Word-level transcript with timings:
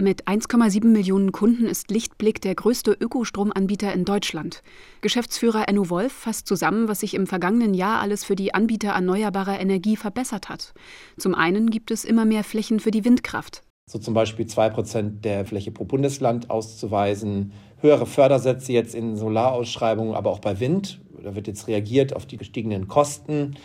Mit 0.00 0.26
1,7 0.26 0.86
Millionen 0.86 1.30
Kunden 1.30 1.66
ist 1.66 1.90
Lichtblick 1.90 2.40
der 2.40 2.54
größte 2.54 2.96
Ökostromanbieter 2.98 3.92
in 3.92 4.06
Deutschland. 4.06 4.62
Geschäftsführer 5.02 5.68
Enno 5.68 5.90
Wolf 5.90 6.10
fasst 6.10 6.46
zusammen, 6.46 6.88
was 6.88 7.00
sich 7.00 7.12
im 7.12 7.26
vergangenen 7.26 7.74
Jahr 7.74 8.00
alles 8.00 8.24
für 8.24 8.34
die 8.34 8.54
Anbieter 8.54 8.92
erneuerbarer 8.92 9.60
Energie 9.60 9.96
verbessert 9.96 10.48
hat. 10.48 10.72
Zum 11.18 11.34
einen 11.34 11.68
gibt 11.68 11.90
es 11.90 12.06
immer 12.06 12.24
mehr 12.24 12.44
Flächen 12.44 12.80
für 12.80 12.90
die 12.90 13.04
Windkraft. 13.04 13.60
So 13.90 13.98
zum 13.98 14.14
Beispiel 14.14 14.46
2% 14.46 15.20
der 15.20 15.44
Fläche 15.44 15.70
pro 15.70 15.84
Bundesland 15.84 16.48
auszuweisen, 16.48 17.52
höhere 17.82 18.06
Fördersätze 18.06 18.72
jetzt 18.72 18.94
in 18.94 19.16
Solarausschreibungen, 19.16 20.14
aber 20.14 20.30
auch 20.30 20.38
bei 20.38 20.60
Wind. 20.60 21.02
Da 21.22 21.34
wird 21.34 21.46
jetzt 21.46 21.68
reagiert 21.68 22.16
auf 22.16 22.24
die 22.24 22.38
gestiegenen 22.38 22.88
Kosten. 22.88 23.56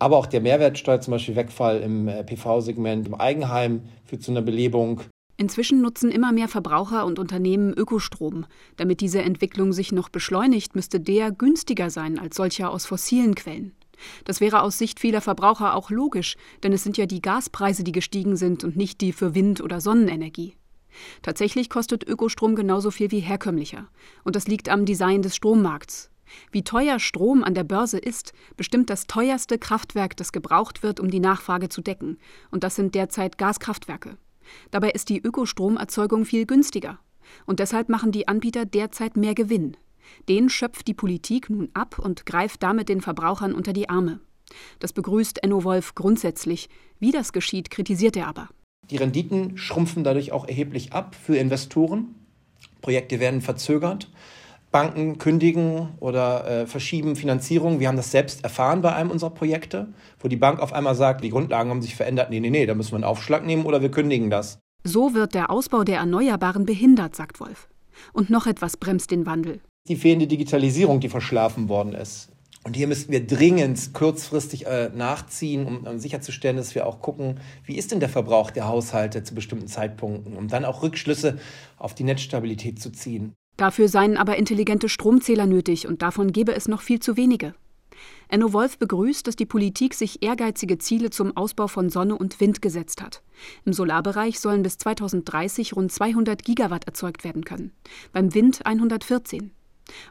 Aber 0.00 0.16
auch 0.16 0.26
der 0.26 0.40
Mehrwertsteuer, 0.40 1.00
zum 1.00 1.12
Beispiel 1.12 1.36
Wegfall 1.36 1.78
im 1.78 2.08
äh, 2.08 2.24
PV-Segment, 2.24 3.06
im 3.06 3.14
Eigenheim 3.14 3.82
führt 4.04 4.24
zu 4.24 4.32
einer 4.32 4.42
Belebung. 4.42 5.02
Inzwischen 5.38 5.82
nutzen 5.82 6.10
immer 6.10 6.32
mehr 6.32 6.48
Verbraucher 6.48 7.04
und 7.04 7.18
Unternehmen 7.18 7.74
Ökostrom. 7.74 8.46
Damit 8.76 9.00
diese 9.00 9.20
Entwicklung 9.20 9.72
sich 9.72 9.92
noch 9.92 10.08
beschleunigt, 10.08 10.74
müsste 10.74 10.98
der 10.98 11.30
günstiger 11.30 11.90
sein 11.90 12.18
als 12.18 12.36
solcher 12.36 12.70
aus 12.70 12.86
fossilen 12.86 13.34
Quellen. 13.34 13.72
Das 14.24 14.40
wäre 14.40 14.62
aus 14.62 14.78
Sicht 14.78 15.00
vieler 15.00 15.20
Verbraucher 15.20 15.74
auch 15.74 15.90
logisch, 15.90 16.36
denn 16.62 16.72
es 16.72 16.82
sind 16.82 16.96
ja 16.96 17.06
die 17.06 17.22
Gaspreise, 17.22 17.84
die 17.84 17.92
gestiegen 17.92 18.36
sind 18.36 18.64
und 18.64 18.76
nicht 18.76 19.00
die 19.00 19.12
für 19.12 19.34
Wind- 19.34 19.60
oder 19.60 19.80
Sonnenenergie. 19.80 20.54
Tatsächlich 21.22 21.68
kostet 21.68 22.06
Ökostrom 22.08 22.54
genauso 22.54 22.90
viel 22.90 23.10
wie 23.10 23.20
herkömmlicher. 23.20 23.88
Und 24.24 24.36
das 24.36 24.48
liegt 24.48 24.68
am 24.68 24.86
Design 24.86 25.22
des 25.22 25.36
Strommarkts. 25.36 26.10
Wie 26.50 26.64
teuer 26.64 26.98
Strom 26.98 27.44
an 27.44 27.54
der 27.54 27.64
Börse 27.64 27.98
ist, 27.98 28.32
bestimmt 28.56 28.90
das 28.90 29.06
teuerste 29.06 29.58
Kraftwerk, 29.58 30.16
das 30.16 30.32
gebraucht 30.32 30.82
wird, 30.82 30.98
um 30.98 31.10
die 31.10 31.20
Nachfrage 31.20 31.68
zu 31.68 31.82
decken. 31.82 32.18
Und 32.50 32.64
das 32.64 32.76
sind 32.76 32.94
derzeit 32.94 33.38
Gaskraftwerke. 33.38 34.16
Dabei 34.70 34.90
ist 34.90 35.08
die 35.08 35.20
Ökostromerzeugung 35.20 36.24
viel 36.24 36.46
günstiger. 36.46 36.98
Und 37.44 37.60
deshalb 37.60 37.88
machen 37.88 38.12
die 38.12 38.28
Anbieter 38.28 38.64
derzeit 38.64 39.16
mehr 39.16 39.34
Gewinn. 39.34 39.76
Den 40.28 40.48
schöpft 40.48 40.86
die 40.86 40.94
Politik 40.94 41.50
nun 41.50 41.68
ab 41.74 41.98
und 41.98 42.26
greift 42.26 42.62
damit 42.62 42.88
den 42.88 43.00
Verbrauchern 43.00 43.52
unter 43.52 43.72
die 43.72 43.88
Arme. 43.88 44.20
Das 44.78 44.92
begrüßt 44.92 45.42
Enno 45.42 45.64
Wolf 45.64 45.94
grundsätzlich. 45.94 46.68
Wie 47.00 47.10
das 47.10 47.32
geschieht, 47.32 47.70
kritisiert 47.70 48.16
er 48.16 48.28
aber. 48.28 48.48
Die 48.90 48.96
Renditen 48.96 49.58
schrumpfen 49.58 50.04
dadurch 50.04 50.30
auch 50.30 50.46
erheblich 50.46 50.92
ab 50.92 51.16
für 51.16 51.36
Investoren. 51.36 52.14
Projekte 52.80 53.18
werden 53.18 53.40
verzögert. 53.40 54.08
Banken 54.72 55.18
kündigen 55.18 55.90
oder 56.00 56.46
äh, 56.46 56.66
verschieben 56.66 57.16
Finanzierung. 57.16 57.80
Wir 57.80 57.88
haben 57.88 57.96
das 57.96 58.10
selbst 58.10 58.44
erfahren 58.44 58.82
bei 58.82 58.94
einem 58.94 59.10
unserer 59.10 59.30
Projekte, 59.30 59.88
wo 60.18 60.28
die 60.28 60.36
Bank 60.36 60.60
auf 60.60 60.72
einmal 60.72 60.94
sagt, 60.94 61.24
die 61.24 61.30
Grundlagen 61.30 61.70
haben 61.70 61.82
sich 61.82 61.96
verändert. 61.96 62.30
Nee, 62.30 62.40
nee, 62.40 62.50
nee, 62.50 62.66
da 62.66 62.74
müssen 62.74 62.92
wir 62.92 62.96
einen 62.96 63.04
Aufschlag 63.04 63.46
nehmen 63.46 63.64
oder 63.64 63.80
wir 63.80 63.90
kündigen 63.90 64.30
das. 64.30 64.58
So 64.84 65.14
wird 65.14 65.34
der 65.34 65.50
Ausbau 65.50 65.82
der 65.82 65.98
Erneuerbaren 65.98 66.66
behindert, 66.66 67.16
sagt 67.16 67.40
Wolf. 67.40 67.68
Und 68.12 68.30
noch 68.30 68.46
etwas 68.46 68.76
bremst 68.76 69.10
den 69.10 69.26
Wandel. 69.26 69.60
Die 69.88 69.96
fehlende 69.96 70.26
Digitalisierung, 70.26 71.00
die 71.00 71.08
verschlafen 71.08 71.68
worden 71.68 71.92
ist. 71.92 72.28
Und 72.66 72.74
hier 72.74 72.88
müssten 72.88 73.12
wir 73.12 73.24
dringend 73.24 73.94
kurzfristig 73.94 74.66
äh, 74.66 74.90
nachziehen, 74.92 75.66
um, 75.66 75.86
um 75.86 75.98
sicherzustellen, 76.00 76.56
dass 76.56 76.74
wir 76.74 76.84
auch 76.84 77.00
gucken, 77.00 77.38
wie 77.64 77.76
ist 77.76 77.92
denn 77.92 78.00
der 78.00 78.08
Verbrauch 78.08 78.50
der 78.50 78.66
Haushalte 78.66 79.22
zu 79.22 79.36
bestimmten 79.36 79.68
Zeitpunkten, 79.68 80.36
um 80.36 80.48
dann 80.48 80.64
auch 80.64 80.82
Rückschlüsse 80.82 81.38
auf 81.78 81.94
die 81.94 82.02
Netzstabilität 82.02 82.82
zu 82.82 82.90
ziehen. 82.90 83.34
Dafür 83.56 83.88
seien 83.88 84.16
aber 84.16 84.36
intelligente 84.36 84.88
Stromzähler 84.88 85.46
nötig 85.46 85.86
und 85.86 86.02
davon 86.02 86.32
gebe 86.32 86.54
es 86.54 86.68
noch 86.68 86.82
viel 86.82 87.00
zu 87.00 87.16
wenige. 87.16 87.54
Enno 88.28 88.52
Wolf 88.52 88.78
begrüßt, 88.78 89.26
dass 89.26 89.36
die 89.36 89.46
Politik 89.46 89.94
sich 89.94 90.22
ehrgeizige 90.22 90.78
Ziele 90.78 91.10
zum 91.10 91.36
Ausbau 91.36 91.68
von 91.68 91.88
Sonne 91.88 92.16
und 92.16 92.40
Wind 92.40 92.60
gesetzt 92.60 93.02
hat. 93.02 93.22
Im 93.64 93.72
Solarbereich 93.72 94.40
sollen 94.40 94.62
bis 94.62 94.78
2030 94.78 95.76
rund 95.76 95.92
200 95.92 96.44
Gigawatt 96.44 96.86
erzeugt 96.86 97.24
werden 97.24 97.44
können, 97.44 97.72
beim 98.12 98.34
Wind 98.34 98.66
114. 98.66 99.52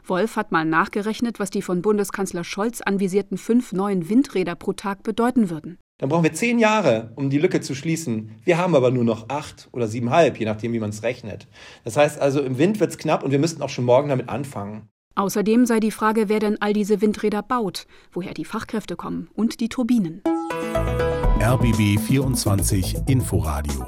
Wolf 0.04 0.36
hat 0.36 0.52
mal 0.52 0.64
nachgerechnet, 0.64 1.38
was 1.38 1.50
die 1.50 1.62
von 1.62 1.82
Bundeskanzler 1.82 2.44
Scholz 2.44 2.80
anvisierten 2.80 3.36
fünf 3.36 3.72
neuen 3.72 4.08
Windräder 4.08 4.54
pro 4.54 4.72
Tag 4.72 5.02
bedeuten 5.02 5.50
würden. 5.50 5.78
Dann 5.98 6.10
brauchen 6.10 6.24
wir 6.24 6.34
zehn 6.34 6.58
Jahre, 6.58 7.12
um 7.16 7.30
die 7.30 7.38
Lücke 7.38 7.60
zu 7.60 7.74
schließen. 7.74 8.32
Wir 8.44 8.58
haben 8.58 8.74
aber 8.74 8.90
nur 8.90 9.04
noch 9.04 9.28
acht 9.28 9.68
oder 9.72 9.88
siebenhalb, 9.88 10.38
je 10.38 10.44
nachdem, 10.44 10.72
wie 10.74 10.80
man 10.80 10.90
es 10.90 11.02
rechnet. 11.02 11.48
Das 11.84 11.96
heißt 11.96 12.20
also, 12.20 12.42
im 12.42 12.58
Wind 12.58 12.80
wird 12.80 12.90
es 12.90 12.98
knapp 12.98 13.22
und 13.22 13.30
wir 13.30 13.38
müssten 13.38 13.62
auch 13.62 13.70
schon 13.70 13.84
morgen 13.84 14.10
damit 14.10 14.28
anfangen. 14.28 14.88
Außerdem 15.14 15.64
sei 15.64 15.80
die 15.80 15.90
Frage, 15.90 16.28
wer 16.28 16.40
denn 16.40 16.60
all 16.60 16.74
diese 16.74 17.00
Windräder 17.00 17.42
baut, 17.42 17.86
woher 18.12 18.34
die 18.34 18.44
Fachkräfte 18.44 18.96
kommen 18.96 19.28
und 19.34 19.60
die 19.60 19.70
Turbinen. 19.70 20.22
RBB 21.40 21.98
24 21.98 22.96
Inforadio 23.06 23.86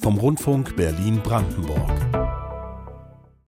vom 0.00 0.16
Rundfunk 0.16 0.76
Berlin-Brandenburg. 0.76 2.03